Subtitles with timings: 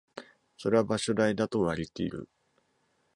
[0.57, 2.27] それは場所代だと割りきる